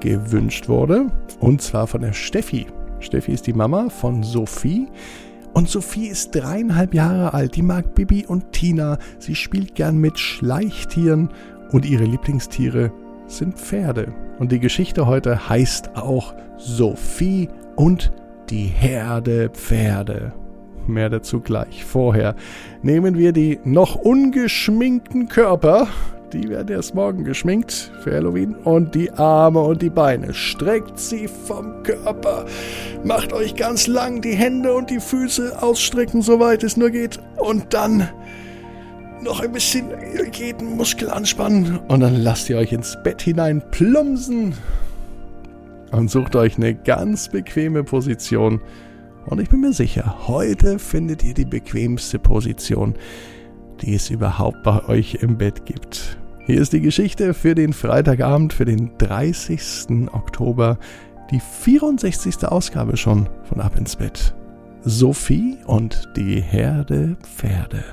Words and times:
gewünscht 0.00 0.68
wurde. 0.68 1.06
Und 1.40 1.62
zwar 1.62 1.86
von 1.86 2.02
der 2.02 2.12
Steffi. 2.12 2.66
Steffi 3.00 3.32
ist 3.32 3.46
die 3.46 3.54
Mama 3.54 3.88
von 3.88 4.22
Sophie. 4.22 4.88
Und 5.54 5.68
Sophie 5.68 6.08
ist 6.08 6.34
dreieinhalb 6.34 6.94
Jahre 6.94 7.32
alt. 7.32 7.54
Die 7.54 7.62
mag 7.62 7.94
Bibi 7.94 8.26
und 8.26 8.52
Tina. 8.52 8.98
Sie 9.20 9.36
spielt 9.36 9.76
gern 9.76 9.98
mit 9.98 10.18
Schleichtieren 10.18 11.30
und 11.70 11.86
ihre 11.86 12.04
Lieblingstiere 12.04 12.92
sind 13.28 13.56
Pferde. 13.56 14.12
Und 14.40 14.50
die 14.50 14.58
Geschichte 14.58 15.06
heute 15.06 15.48
heißt 15.48 15.96
auch 15.96 16.34
Sophie 16.56 17.48
und 17.76 18.12
die 18.50 18.66
Herde 18.66 19.48
Pferde. 19.48 20.32
Mehr 20.88 21.08
dazu 21.08 21.40
gleich. 21.40 21.84
Vorher 21.84 22.34
nehmen 22.82 23.16
wir 23.16 23.32
die 23.32 23.60
noch 23.64 23.94
ungeschminkten 23.94 25.28
Körper 25.28 25.86
die 26.32 26.48
werden 26.48 26.68
erst 26.68 26.94
morgen 26.94 27.24
geschminkt 27.24 27.92
für 28.02 28.12
Halloween. 28.14 28.54
Und 28.54 28.94
die 28.94 29.10
Arme 29.12 29.60
und 29.60 29.82
die 29.82 29.90
Beine. 29.90 30.34
Streckt 30.34 30.98
sie 30.98 31.28
vom 31.28 31.82
Körper. 31.82 32.46
Macht 33.04 33.32
euch 33.32 33.54
ganz 33.54 33.86
lang 33.86 34.20
die 34.20 34.34
Hände 34.34 34.74
und 34.74 34.90
die 34.90 35.00
Füße 35.00 35.62
ausstrecken, 35.62 36.22
soweit 36.22 36.62
es 36.62 36.76
nur 36.76 36.90
geht. 36.90 37.20
Und 37.36 37.72
dann 37.74 38.08
noch 39.22 39.40
ein 39.40 39.52
bisschen 39.52 39.86
jeden 40.32 40.76
Muskel 40.76 41.10
anspannen. 41.10 41.78
Und 41.88 42.00
dann 42.00 42.16
lasst 42.16 42.50
ihr 42.50 42.58
euch 42.58 42.72
ins 42.72 42.96
Bett 43.02 43.22
hinein 43.22 43.62
plumpsen. 43.70 44.54
Und 45.90 46.10
sucht 46.10 46.36
euch 46.36 46.56
eine 46.56 46.74
ganz 46.74 47.28
bequeme 47.28 47.84
Position. 47.84 48.60
Und 49.26 49.40
ich 49.40 49.48
bin 49.48 49.60
mir 49.60 49.72
sicher, 49.72 50.28
heute 50.28 50.78
findet 50.78 51.22
ihr 51.24 51.34
die 51.34 51.46
bequemste 51.46 52.18
Position, 52.18 52.94
die 53.84 53.94
es 53.94 54.10
überhaupt 54.10 54.62
bei 54.62 54.84
euch 54.88 55.16
im 55.20 55.36
Bett 55.36 55.66
gibt. 55.66 56.18
Hier 56.46 56.60
ist 56.60 56.72
die 56.72 56.80
Geschichte 56.80 57.34
für 57.34 57.54
den 57.54 57.72
Freitagabend, 57.72 58.52
für 58.52 58.64
den 58.64 58.96
30. 58.98 60.08
Oktober, 60.12 60.78
die 61.30 61.40
64. 61.40 62.46
Ausgabe 62.46 62.96
schon 62.96 63.28
von 63.44 63.60
Ab 63.60 63.76
ins 63.76 63.96
Bett. 63.96 64.34
Sophie 64.82 65.56
und 65.66 66.08
die 66.16 66.40
Herde 66.40 67.16
Pferde. 67.22 67.84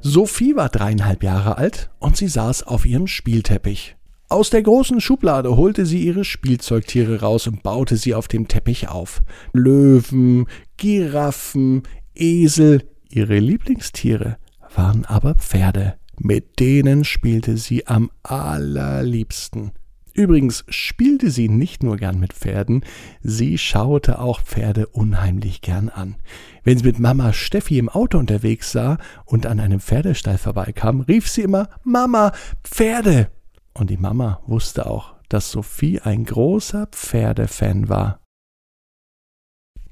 Sophie 0.00 0.54
war 0.54 0.68
dreieinhalb 0.68 1.22
Jahre 1.22 1.58
alt 1.58 1.90
und 1.98 2.16
sie 2.16 2.28
saß 2.28 2.64
auf 2.64 2.86
ihrem 2.86 3.06
Spielteppich. 3.06 3.96
Aus 4.28 4.50
der 4.50 4.62
großen 4.62 5.00
Schublade 5.00 5.56
holte 5.56 5.86
sie 5.86 6.04
ihre 6.04 6.24
Spielzeugtiere 6.24 7.20
raus 7.20 7.46
und 7.46 7.62
baute 7.62 7.96
sie 7.96 8.14
auf 8.14 8.28
dem 8.28 8.46
Teppich 8.46 8.88
auf. 8.88 9.22
Löwen, 9.52 10.46
Giraffen, 10.76 11.82
Esel, 12.14 12.82
ihre 13.08 13.38
Lieblingstiere 13.38 14.38
waren 14.74 15.04
aber 15.04 15.34
Pferde. 15.34 15.94
Mit 16.18 16.58
denen 16.60 17.04
spielte 17.04 17.56
sie 17.56 17.86
am 17.86 18.10
allerliebsten. 18.22 19.72
Übrigens 20.14 20.64
spielte 20.68 21.30
sie 21.30 21.48
nicht 21.48 21.84
nur 21.84 21.96
gern 21.96 22.18
mit 22.18 22.32
Pferden, 22.32 22.84
sie 23.22 23.56
schaute 23.56 24.18
auch 24.18 24.40
Pferde 24.40 24.88
unheimlich 24.88 25.60
gern 25.60 25.88
an. 25.88 26.16
Wenn 26.64 26.76
sie 26.76 26.84
mit 26.84 26.98
Mama 26.98 27.32
Steffi 27.32 27.78
im 27.78 27.88
Auto 27.88 28.18
unterwegs 28.18 28.72
sah 28.72 28.98
und 29.26 29.46
an 29.46 29.60
einem 29.60 29.78
Pferdestall 29.78 30.36
vorbeikam, 30.36 31.02
rief 31.02 31.28
sie 31.28 31.42
immer 31.42 31.68
Mama, 31.84 32.32
Pferde. 32.64 33.30
Und 33.74 33.90
die 33.90 33.96
Mama 33.96 34.42
wusste 34.46 34.86
auch, 34.86 35.14
dass 35.28 35.52
Sophie 35.52 36.00
ein 36.00 36.24
großer 36.24 36.88
Pferdefan 36.90 37.88
war 37.88 38.18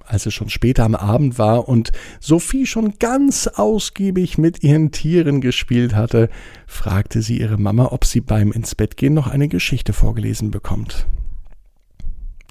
als 0.07 0.27
es 0.27 0.35
schon 0.35 0.49
später 0.49 0.85
am 0.85 0.95
Abend 0.95 1.39
war 1.39 1.69
und 1.69 1.93
Sophie 2.21 2.67
schon 2.67 2.99
ganz 2.99 3.47
ausgiebig 3.47 4.39
mit 4.39 4.63
ihren 4.63 4.91
Tieren 4.91 5.41
gespielt 5.41 5.95
hatte, 5.95 6.29
fragte 6.67 7.23
sie 7.23 7.41
ihre 7.41 7.59
Mama, 7.59 7.87
ob 7.93 8.05
sie 8.05 8.21
beim 8.21 8.53
ins 8.53 8.75
Bett 8.75 8.97
gehen 8.97 9.15
noch 9.15 9.27
eine 9.27 9.49
Geschichte 9.49 9.93
vorgelesen 9.93 10.51
bekommt. 10.51 11.07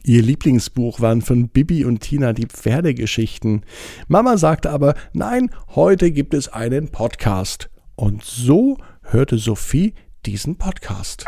Ihr 0.04 0.22
Lieblingsbuch 0.22 1.00
waren 1.02 1.24
von 1.24 1.50
Bibi 1.50 1.84
und 1.84 2.02
Tina 2.02 2.34
die 2.34 2.46
Pferdegeschichten. 2.46 3.64
Mama 4.08 4.38
sagte 4.38 4.70
aber, 4.70 4.94
nein, 5.14 5.50
heute 5.74 6.12
gibt 6.12 6.36
es 6.36 6.48
einen 6.48 6.90
Podcast. 6.90 7.70
Und 7.96 8.24
so 8.24 8.78
hörte 9.02 9.40
Sophie 9.40 9.96
diesen 10.26 10.58
Podcast. 10.58 11.26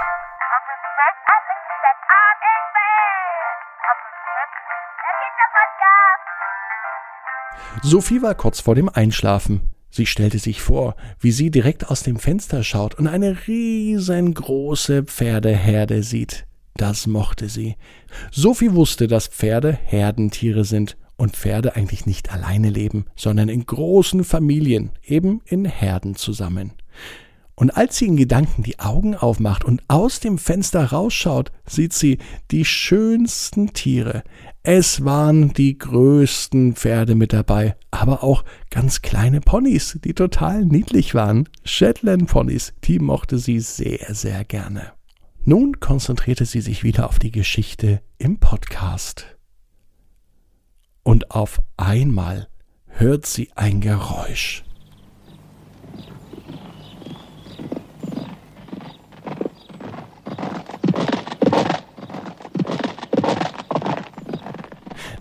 Sophie 7.84 8.22
war 8.22 8.36
kurz 8.36 8.59
vor 8.59 8.75
dem 8.75 8.90
Einschlafen. 8.90 9.62
Sie 9.90 10.06
stellte 10.06 10.40
sich 10.40 10.62
vor, 10.62 10.96
wie 11.20 11.31
sie 11.31 11.52
direkt 11.52 11.90
aus 11.90 12.03
dem 12.03 12.18
Fenster 12.20 12.64
schaut 12.64 12.96
und 12.96 13.08
eine 13.08 13.48
riesengroße 13.48 15.03
Pferdeherde 15.03 16.03
sieht. 16.03 16.46
Das 16.75 17.08
mochte 17.08 17.50
sie. 17.50 17.75
Sophie 18.31 18.74
wusste, 18.74 19.08
dass 19.08 19.28
Pferde 19.28 19.72
Herdentiere 19.72 20.66
sind 20.66 20.98
und 21.16 21.36
Pferde 21.36 21.75
eigentlich 21.75 22.06
nicht 22.06 22.31
alleine 22.31 22.69
leben, 22.69 23.06
sondern 23.16 23.50
in 23.50 23.66
großen 23.66 24.24
Familien, 24.24 24.92
eben 25.04 25.42
in 25.46 25.66
Herden 25.66 26.16
zusammen. 26.16 26.74
Und 27.59 27.72
als 27.75 27.97
sie 27.97 28.06
in 28.06 28.18
Gedanken 28.18 28.62
die 28.62 28.78
Augen 28.78 29.16
aufmacht 29.16 29.66
und 29.66 29.81
aus 29.88 30.19
dem 30.19 30.38
Fenster 30.38 30.91
rausschaut, 30.91 31.51
sieht 31.66 31.91
sie 31.91 32.19
die 32.51 32.66
schönsten 32.66 33.73
Tiere. 33.73 34.23
Es 34.62 35.03
waren 35.03 35.53
die 35.53 35.75
größten 35.75 36.75
Pferde 36.75 37.16
mit 37.16 37.34
dabei, 37.34 37.75
aber 37.90 38.23
auch 38.23 38.44
ganz 38.69 39.01
kleine 39.01 39.41
Ponys, 39.41 39.97
die 40.03 40.13
total 40.13 40.66
niedlich 40.66 41.16
waren. 41.16 41.50
Shetland 41.63 42.28
Ponys, 42.28 42.73
die 42.84 43.00
mochte 43.00 43.40
sie 43.40 43.59
sehr, 43.59 44.13
sehr 44.13 44.45
gerne. 44.45 44.91
Nun 45.44 45.79
konzentrierte 45.79 46.45
sie 46.45 46.62
sich 46.62 46.84
wieder 46.84 47.07
auf 47.07 47.18
die 47.18 47.31
Geschichte 47.31 48.01
im 48.19 48.38
Podcast. 48.38 49.35
Und 51.01 51.31
auf 51.31 51.59
einmal 51.75 52.50
hört 52.85 53.25
sie 53.25 53.50
ein 53.56 53.81
Geräusch. 53.81 54.63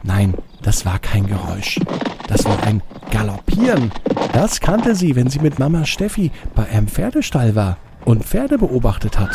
Nein, 0.07 0.35
das 0.77 0.85
war 0.85 0.99
kein 0.99 1.27
Geräusch. 1.27 1.81
Das 2.29 2.45
war 2.45 2.63
ein 2.65 2.83
Galoppieren. 3.11 3.91
Das 4.35 4.61
kannte 4.61 4.95
sie, 4.95 5.17
wenn 5.17 5.31
sie 5.31 5.39
mit 5.39 5.59
Mama 5.59 5.87
Steffi 5.87 6.31
bei 6.55 6.69
einem 6.69 6.87
Pferdestall 6.87 7.55
war 7.55 7.79
und 8.05 8.27
Pferde 8.27 8.59
beobachtet 8.59 9.19
hat. 9.19 9.35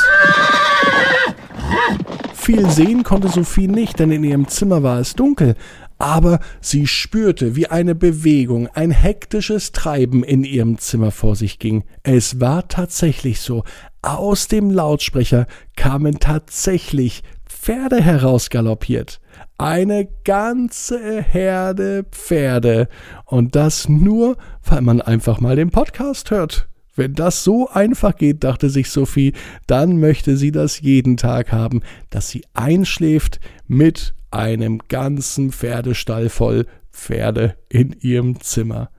Viel 2.36 2.70
sehen 2.70 3.02
konnte 3.02 3.28
Sophie 3.28 3.68
nicht, 3.68 3.98
denn 3.98 4.12
in 4.12 4.24
ihrem 4.24 4.48
Zimmer 4.50 4.84
war 4.84 5.00
es 5.00 5.16
dunkel, 5.16 5.56
aber 5.98 6.42
sie 6.60 6.86
spürte, 6.86 7.56
wie 7.56 7.66
eine 7.66 7.96
Bewegung, 7.96 8.68
ein 8.68 8.92
hektisches 8.92 9.72
Treiben 9.72 10.24
in 10.24 10.44
ihrem 10.44 10.78
Zimmer 10.78 11.10
vor 11.10 11.36
sich 11.36 11.58
ging. 11.58 11.86
Es 12.04 12.40
war 12.40 12.68
tatsächlich 12.68 13.42
so. 13.42 13.64
Aus 14.04 14.48
dem 14.48 14.70
Lautsprecher 14.70 15.48
kamen 15.76 16.20
tatsächlich 16.20 17.24
Pferde 17.52 18.02
herausgaloppiert 18.02 19.22
eine 19.62 20.08
ganze 20.24 21.22
Herde 21.22 22.04
Pferde. 22.10 22.88
Und 23.26 23.56
das 23.56 23.88
nur, 23.88 24.38
weil 24.66 24.82
man 24.82 25.02
einfach 25.02 25.40
mal 25.40 25.56
den 25.56 25.70
Podcast 25.70 26.32
hört. 26.32 26.68
Wenn 26.96 27.14
das 27.14 27.44
so 27.44 27.70
einfach 27.70 28.16
geht, 28.16 28.44
dachte 28.44 28.70
sich 28.70 28.90
Sophie, 28.90 29.34
dann 29.68 30.00
möchte 30.00 30.36
sie 30.36 30.52
das 30.52 30.82
jeden 30.82 31.16
Tag 31.16 31.52
haben, 31.52 31.82
dass 32.10 32.30
sie 32.30 32.44
einschläft 32.56 33.40
mit 33.68 34.16
einem 34.32 34.80
ganzen 34.88 35.52
Pferdestall 35.52 36.30
voll 36.30 36.66
Pferde 36.92 37.56
in 37.70 37.96
ihrem 38.02 38.42
Zimmer. 38.42 38.90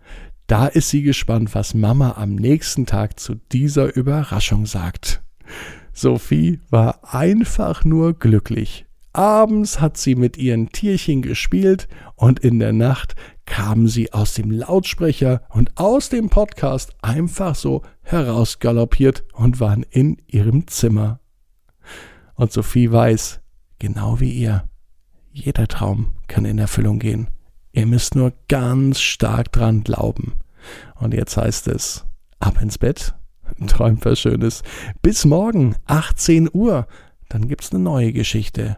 Da 0.46 0.68
ist 0.68 0.90
sie 0.90 1.02
gespannt, 1.02 1.54
was 1.54 1.74
Mama 1.74 2.14
am 2.16 2.36
nächsten 2.36 2.86
Tag 2.86 3.18
zu 3.18 3.34
dieser 3.50 3.94
Überraschung 3.96 4.64
sagt. 4.66 5.22
Sophie 5.92 6.60
war 6.70 7.14
einfach 7.14 7.84
nur 7.84 8.14
glücklich. 8.14 8.86
Abends 9.12 9.80
hat 9.80 9.98
sie 9.98 10.14
mit 10.14 10.38
ihren 10.38 10.70
Tierchen 10.70 11.20
gespielt 11.20 11.86
und 12.14 12.40
in 12.40 12.58
der 12.58 12.72
Nacht 12.72 13.14
kamen 13.44 13.86
sie 13.86 14.12
aus 14.12 14.32
dem 14.32 14.50
Lautsprecher 14.50 15.42
und 15.50 15.76
aus 15.76 16.08
dem 16.08 16.30
Podcast 16.30 16.94
einfach 17.02 17.54
so 17.54 17.82
herausgaloppiert 18.00 19.24
und 19.34 19.60
waren 19.60 19.82
in 19.90 20.16
ihrem 20.26 20.66
Zimmer. 20.66 21.20
Und 22.34 22.52
Sophie 22.52 22.90
weiß, 22.90 23.40
genau 23.78 24.18
wie 24.18 24.32
ihr, 24.32 24.64
jeder 25.30 25.68
Traum 25.68 26.12
kann 26.26 26.46
in 26.46 26.58
Erfüllung 26.58 26.98
gehen. 26.98 27.28
Ihr 27.72 27.86
müsst 27.86 28.14
nur 28.14 28.32
ganz 28.48 29.00
stark 29.00 29.52
dran 29.52 29.82
glauben. 29.84 30.34
Und 30.94 31.12
jetzt 31.12 31.36
heißt 31.36 31.68
es, 31.68 32.06
ab 32.38 32.62
ins 32.62 32.78
Bett, 32.78 33.14
träumt 33.66 34.04
was 34.04 34.20
Schönes. 34.20 34.62
Bis 35.02 35.24
morgen, 35.24 35.76
18 35.86 36.48
Uhr, 36.52 36.86
dann 37.28 37.48
gibt's 37.48 37.72
eine 37.72 37.82
neue 37.82 38.12
Geschichte. 38.12 38.76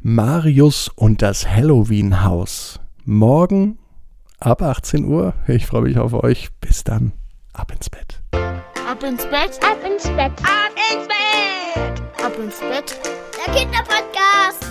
Marius 0.00 0.88
und 0.88 1.22
das 1.22 1.48
Halloween-Haus. 1.48 2.80
Morgen 3.04 3.78
ab 4.38 4.62
18 4.62 5.04
Uhr. 5.04 5.34
Ich 5.48 5.66
freue 5.66 5.82
mich 5.82 5.98
auf 5.98 6.12
euch. 6.12 6.50
Bis 6.60 6.84
dann. 6.84 7.12
Ab 7.52 7.72
ins 7.72 7.88
Bett. 7.88 8.20
Ab 8.86 9.02
ins 9.02 9.24
Bett. 9.24 9.58
Ab 9.62 9.78
ins 9.84 10.04
Bett. 10.04 10.32
Ab 10.42 10.72
ins 10.92 11.08
Bett. 11.08 12.02
Ab 12.22 12.38
ins 12.38 12.60
Bett. 12.60 13.00
Der 13.46 13.54
Kinderpodcast. 13.54 14.63